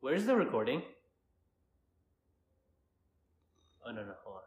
[0.00, 0.82] Where's the recording?
[3.84, 4.42] Oh, no, no, hold on.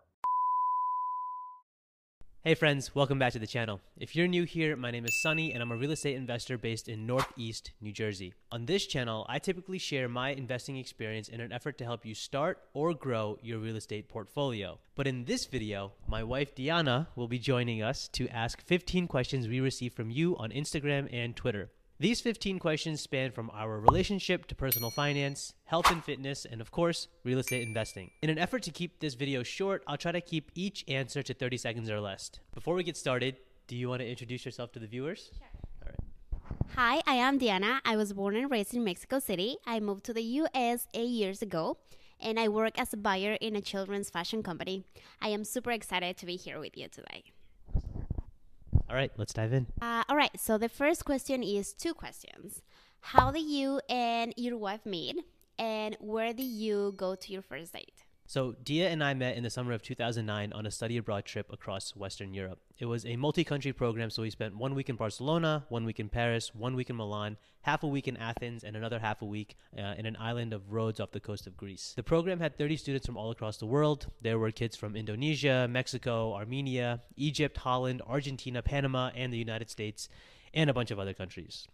[2.42, 3.82] Hey friends, welcome back to the channel.
[3.98, 6.88] If you're new here, my name is Sunny and I'm a real estate investor based
[6.88, 8.34] in Northeast New Jersey.
[8.52, 12.16] On this channel, I typically share my investing experience in an effort to help you
[12.16, 14.80] start or grow your real estate portfolio.
[14.96, 19.48] But in this video, my wife Diana will be joining us to ask 15 questions
[19.48, 21.70] we received from you on Instagram and Twitter.
[22.02, 26.72] These 15 questions span from our relationship to personal finance, health and fitness, and of
[26.72, 28.12] course, real estate investing.
[28.22, 31.34] In an effort to keep this video short, I'll try to keep each answer to
[31.34, 32.32] 30 seconds or less.
[32.54, 33.36] Before we get started,
[33.68, 35.30] do you want to introduce yourself to the viewers?
[35.38, 35.48] Sure.
[35.84, 37.04] All right.
[37.06, 37.82] Hi, I am Diana.
[37.84, 39.58] I was born and raised in Mexico City.
[39.68, 41.80] I moved to the US eight years ago,
[42.18, 44.86] and I work as a buyer in a children's fashion company.
[45.22, 47.26] I am super excited to be here with you today.
[48.90, 49.68] All right, let's dive in.
[49.82, 52.64] Uh, all right, so the first question is two questions.
[53.02, 55.18] How did you and your wife meet?
[55.60, 58.04] And where did you go to your first date?
[58.30, 61.52] So, Dia and I met in the summer of 2009 on a study abroad trip
[61.52, 62.60] across Western Europe.
[62.78, 66.00] It was a multi country program, so we spent one week in Barcelona, one week
[66.00, 69.26] in Paris, one week in Milan, half a week in Athens, and another half a
[69.26, 71.94] week uh, in an island of Rhodes off the coast of Greece.
[71.96, 74.06] The program had 30 students from all across the world.
[74.22, 80.08] There were kids from Indonesia, Mexico, Armenia, Egypt, Holland, Argentina, Panama, and the United States,
[80.54, 81.68] and a bunch of other countries.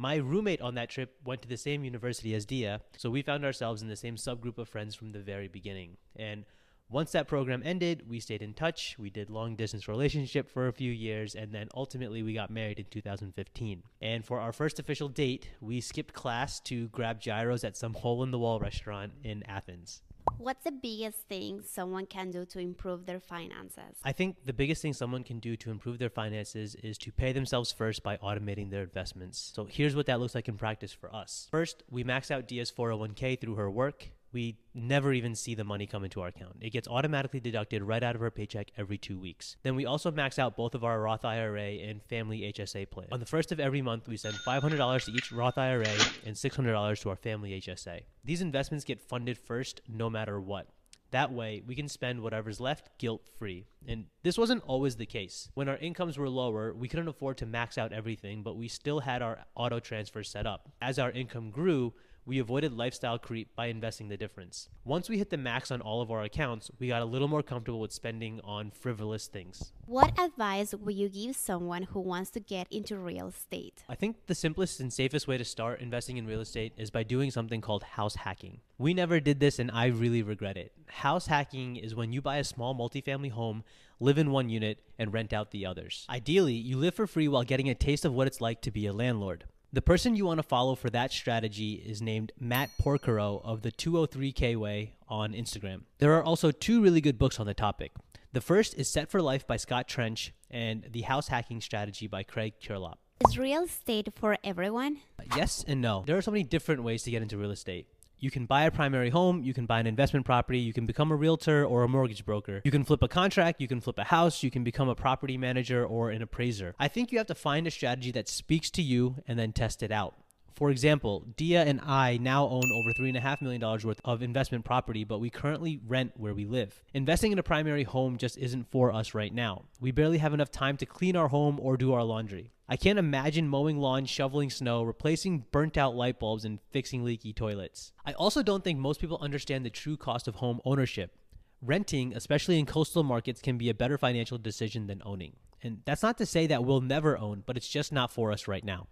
[0.00, 3.44] My roommate on that trip went to the same university as Dia, so we found
[3.44, 5.98] ourselves in the same subgroup of friends from the very beginning.
[6.16, 6.46] And
[6.88, 8.96] once that program ended, we stayed in touch.
[8.98, 12.78] We did long distance relationship for a few years, and then ultimately we got married
[12.78, 13.82] in 2015.
[14.00, 18.22] And for our first official date, we skipped class to grab gyros at some hole
[18.22, 20.00] in the wall restaurant in Athens.
[20.40, 23.98] What's the biggest thing someone can do to improve their finances?
[24.02, 27.32] I think the biggest thing someone can do to improve their finances is to pay
[27.32, 29.52] themselves first by automating their investments.
[29.54, 31.46] So here's what that looks like in practice for us.
[31.50, 34.08] First, we max out Dia's 401k through her work.
[34.32, 36.56] We never even see the money come into our account.
[36.60, 39.56] It gets automatically deducted right out of our paycheck every two weeks.
[39.62, 43.08] Then we also max out both of our Roth IRA and family HSA plan.
[43.10, 45.88] On the first of every month, we send $500 to each Roth IRA
[46.24, 48.02] and $600 to our family HSA.
[48.24, 50.68] These investments get funded first no matter what.
[51.10, 53.66] That way, we can spend whatever's left guilt free.
[53.86, 55.48] And this wasn't always the case.
[55.54, 59.00] When our incomes were lower, we couldn't afford to max out everything, but we still
[59.00, 60.70] had our auto transfer set up.
[60.80, 61.94] As our income grew,
[62.26, 64.68] we avoided lifestyle creep by investing the difference.
[64.84, 67.42] Once we hit the max on all of our accounts, we got a little more
[67.42, 69.72] comfortable with spending on frivolous things.
[69.86, 73.84] What advice would you give someone who wants to get into real estate?
[73.88, 77.02] I think the simplest and safest way to start investing in real estate is by
[77.02, 78.60] doing something called house hacking.
[78.78, 80.72] We never did this and I really regret it.
[80.86, 83.64] House hacking is when you buy a small multifamily home,
[83.98, 86.06] live in one unit, and rent out the others.
[86.08, 88.86] Ideally, you live for free while getting a taste of what it's like to be
[88.86, 89.44] a landlord.
[89.72, 93.70] The person you want to follow for that strategy is named Matt Porcaro of the
[93.70, 95.82] 203K Way on Instagram.
[95.98, 97.92] There are also two really good books on the topic.
[98.32, 102.24] The first is Set for Life by Scott Trench and The House Hacking Strategy by
[102.24, 102.96] Craig Curelop.
[103.28, 104.96] Is real estate for everyone?
[105.36, 106.02] Yes and no.
[106.04, 107.86] There are so many different ways to get into real estate.
[108.22, 111.10] You can buy a primary home, you can buy an investment property, you can become
[111.10, 112.60] a realtor or a mortgage broker.
[112.64, 115.38] You can flip a contract, you can flip a house, you can become a property
[115.38, 116.74] manager or an appraiser.
[116.78, 119.82] I think you have to find a strategy that speaks to you and then test
[119.82, 120.16] it out.
[120.54, 125.20] For example, Dia and I now own over $3.5 million worth of investment property, but
[125.20, 126.82] we currently rent where we live.
[126.92, 129.64] Investing in a primary home just isn't for us right now.
[129.80, 132.52] We barely have enough time to clean our home or do our laundry.
[132.68, 137.32] I can't imagine mowing lawns, shoveling snow, replacing burnt out light bulbs, and fixing leaky
[137.32, 137.90] toilets.
[138.06, 141.16] I also don't think most people understand the true cost of home ownership.
[141.62, 145.34] Renting, especially in coastal markets, can be a better financial decision than owning.
[145.62, 148.46] And that's not to say that we'll never own, but it's just not for us
[148.46, 148.86] right now.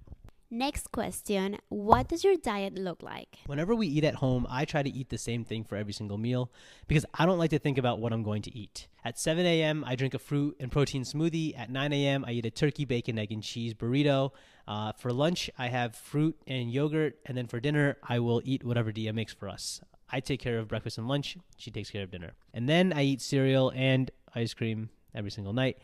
[0.50, 3.40] Next question What does your diet look like?
[3.44, 6.16] Whenever we eat at home, I try to eat the same thing for every single
[6.16, 6.50] meal
[6.86, 8.88] because I don't like to think about what I'm going to eat.
[9.04, 11.58] At 7 a.m., I drink a fruit and protein smoothie.
[11.58, 14.30] At 9 a.m., I eat a turkey, bacon, egg, and cheese burrito.
[14.66, 17.18] Uh, for lunch, I have fruit and yogurt.
[17.26, 19.82] And then for dinner, I will eat whatever Dia makes for us.
[20.10, 21.36] I take care of breakfast and lunch.
[21.58, 22.32] She takes care of dinner.
[22.54, 25.76] And then I eat cereal and ice cream every single night.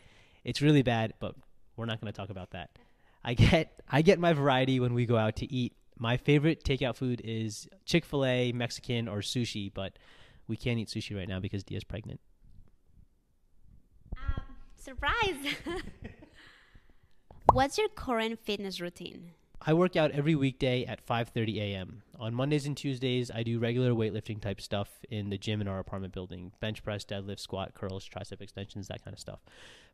[0.42, 1.34] It's really bad, but
[1.76, 2.70] we're not going to talk about that.
[3.24, 5.72] I get I get my variety when we go out to eat.
[5.98, 9.98] My favorite takeout food is Chick Fil A, Mexican, or sushi, but
[10.48, 12.20] we can't eat sushi right now because Dia's pregnant.
[14.16, 14.42] Um,
[14.76, 15.36] surprise!
[17.52, 19.30] What's your current fitness routine?
[19.66, 22.02] I work out every weekday at 5:30 a.m.
[22.18, 25.78] On Mondays and Tuesdays, I do regular weightlifting type stuff in the gym in our
[25.78, 29.40] apartment building: bench press, deadlift, squat, curls, tricep extensions, that kind of stuff.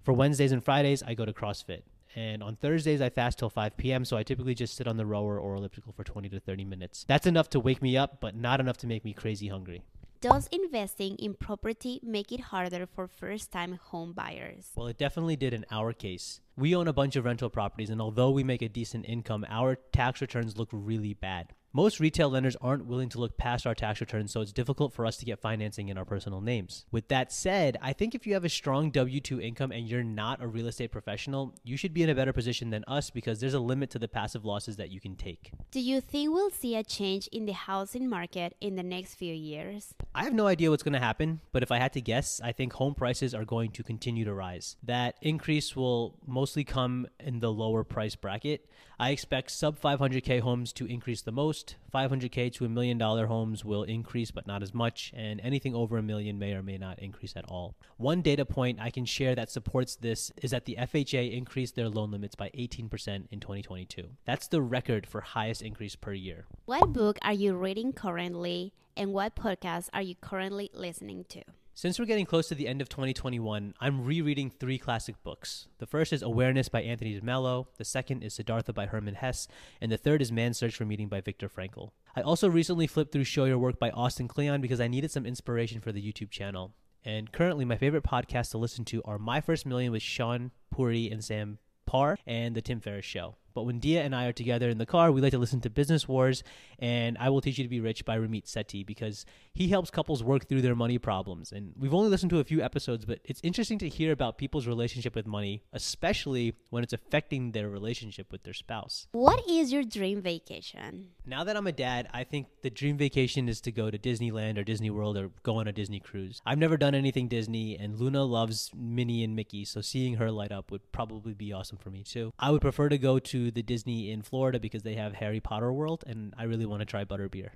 [0.03, 1.83] For Wednesdays and Fridays, I go to CrossFit.
[2.17, 5.07] And on Thursdays, I fast till 5 p.m., so I typically just sit on the
[5.07, 7.05] rower or elliptical for 20 to 30 minutes.
[7.07, 9.83] That's enough to wake me up, but not enough to make me crazy hungry.
[10.21, 14.71] Does investing in property make it harder for first time home buyers?
[14.75, 16.41] Well, it definitely did in our case.
[16.59, 19.77] We own a bunch of rental properties, and although we make a decent income, our
[19.77, 21.55] tax returns look really bad.
[21.73, 25.07] Most retail lenders aren't willing to look past our tax returns, so it's difficult for
[25.07, 26.85] us to get financing in our personal names.
[26.91, 30.03] With that said, I think if you have a strong W 2 income and you're
[30.03, 33.39] not a real estate professional, you should be in a better position than us because
[33.39, 35.53] there's a limit to the passive losses that you can take.
[35.71, 39.33] Do you think we'll see a change in the housing market in the next few
[39.33, 39.95] years?
[40.13, 42.51] I have no idea what's going to happen, but if I had to guess, I
[42.51, 44.75] think home prices are going to continue to rise.
[44.83, 48.69] That increase will mostly come in the lower price bracket.
[48.99, 51.60] I expect sub 500k homes to increase the most.
[51.93, 55.99] 500k to a million dollar homes will increase, but not as much, and anything over
[55.99, 57.75] a million may or may not increase at all.
[57.97, 61.89] One data point I can share that supports this is that the FHA increased their
[61.89, 64.05] loan limits by 18% in 2022.
[64.25, 66.47] That's the record for highest increase per year.
[66.65, 71.43] What book are you reading currently, and what podcast are you currently listening to?
[71.75, 75.69] Since we're getting close to the end of 2021, I'm rereading three classic books.
[75.79, 79.49] The first is Awareness by Anthony DeMello, the second is Siddhartha by Hermann Hesse,
[79.81, 81.93] and the third is Man's Search for Meaning by Viktor Frankl.
[82.15, 85.25] I also recently flipped through Show Your Work by Austin Kleon because I needed some
[85.25, 86.75] inspiration for the YouTube channel.
[87.05, 91.11] And currently, my favorite podcasts to listen to are My First Million with Shaan Puri
[91.11, 93.37] and Sam Parr and The Tim Ferriss Show.
[93.55, 95.71] But when Dia and I are together in the car, we like to listen to
[95.71, 96.43] Business Wars
[96.79, 100.23] and I Will Teach You to Be Rich by Ramit Sethi because he helps couples
[100.23, 101.53] work through their money problems.
[101.53, 104.67] And we've only listened to a few episodes, but it's interesting to hear about people's
[104.67, 109.07] relationship with money, especially when it's affecting their relationship with their spouse.
[109.13, 111.09] What is your dream vacation?
[111.27, 114.59] Now that I'm a dad, I think the dream vacation is to go to Disneyland
[114.59, 116.41] or Disney World or go on a Disney cruise.
[116.47, 120.53] I've never done anything Disney, and Luna loves Minnie and Mickey, so seeing her light
[120.53, 122.33] up would probably be awesome for me too.
[122.39, 125.73] I would prefer to go to the Disney in Florida because they have Harry Potter
[125.73, 127.51] World, and I really want to try butterbeer.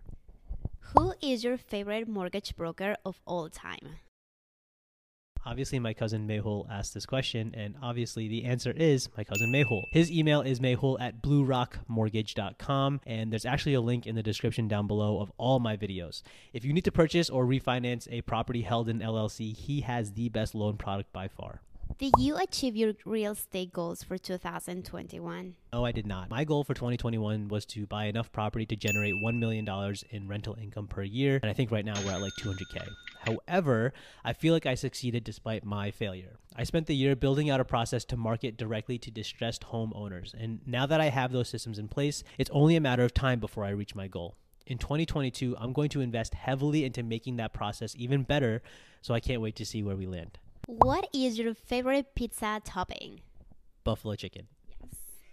[0.94, 3.96] Who is your favorite mortgage broker of all time?
[5.46, 9.82] Obviously, my cousin Mehul asked this question, and obviously the answer is my cousin Mehul.
[9.92, 14.86] His email is mehul at bluerockmortgage.com, and there's actually a link in the description down
[14.86, 16.22] below of all my videos.
[16.54, 20.30] If you need to purchase or refinance a property held in LLC, he has the
[20.30, 21.60] best loan product by far.
[21.96, 25.54] Did you achieve your real estate goals for 2021?
[25.72, 26.28] No, I did not.
[26.28, 29.68] My goal for 2021 was to buy enough property to generate $1 million
[30.10, 31.38] in rental income per year.
[31.40, 32.88] And I think right now we're at like 200K.
[33.20, 33.92] However,
[34.24, 36.40] I feel like I succeeded despite my failure.
[36.56, 40.34] I spent the year building out a process to market directly to distressed homeowners.
[40.34, 43.38] And now that I have those systems in place, it's only a matter of time
[43.38, 44.34] before I reach my goal.
[44.66, 48.62] In 2022, I'm going to invest heavily into making that process even better.
[49.00, 50.38] So I can't wait to see where we land.
[50.66, 53.20] What is your favorite pizza topping?
[53.84, 54.46] Buffalo chicken.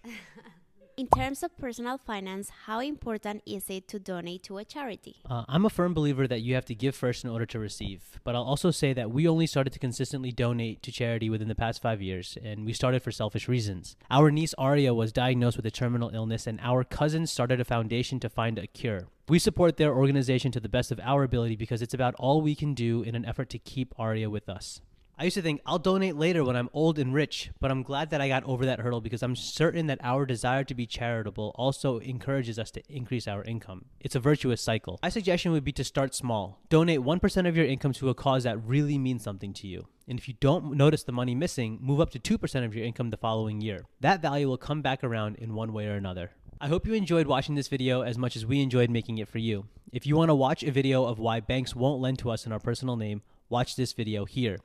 [0.06, 0.16] Yes.
[0.98, 5.16] In terms of personal finance, how important is it to donate to a charity?
[5.28, 8.20] Uh, I'm a firm believer that you have to give first in order to receive.
[8.24, 11.56] But I'll also say that we only started to consistently donate to charity within the
[11.56, 13.96] past five years, and we started for selfish reasons.
[14.12, 18.20] Our niece Aria was diagnosed with a terminal illness, and our cousins started a foundation
[18.20, 19.08] to find a cure.
[19.30, 22.54] We support their organization to the best of our ability because it's about all we
[22.54, 24.82] can do in an effort to keep Aria with us.
[25.22, 28.10] I used to think I'll donate later when I'm old and rich, but I'm glad
[28.10, 31.52] that I got over that hurdle because I'm certain that our desire to be charitable
[31.54, 33.86] also encourages us to increase our income.
[34.00, 34.98] It's a virtuous cycle.
[35.04, 36.60] My suggestion would be to start small.
[36.70, 39.86] Donate 1% of your income to a cause that really means something to you.
[40.08, 43.12] And if you don't notice the money missing, move up to 2% of your income
[43.12, 43.86] the following year.
[44.00, 46.32] That value will come back around in one way or another.
[46.60, 49.38] I hope you enjoyed watching this video as much as we enjoyed making it for
[49.38, 49.68] you.
[49.92, 52.52] If you want to watch a video of why banks won't lend to us in
[52.52, 54.58] our personal name, watch this video here.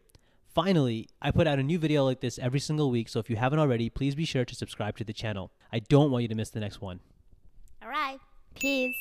[0.56, 3.36] Finally, I put out a new video like this every single week, so if you
[3.36, 5.52] haven't already, please be sure to subscribe to the channel.
[5.70, 7.00] I don't want you to miss the next one.
[7.82, 8.18] All right.
[8.54, 8.96] Peace.